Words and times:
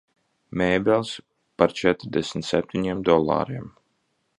Mēbeles 0.61 1.11
par 1.63 1.77
četrdesmit 1.83 2.51
septiņiem 2.53 3.09
dolāriem. 3.13 3.75